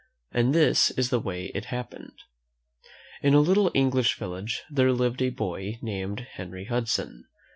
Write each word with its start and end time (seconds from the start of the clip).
And 0.31 0.51
this 0.55 0.89
is 0.89 1.11
the 1.11 1.19
way 1.19 1.51
it 1.53 1.65
happened: 1.65 2.17
In 3.21 3.35
a 3.35 3.39
little 3.39 3.69
English 3.75 4.17
village 4.17 4.63
there 4.67 4.91
lived 4.91 5.21
a 5.21 5.29
boy 5.29 5.77
named 5.79 6.21
Henry 6.37 6.65
Hudson. 6.65 7.25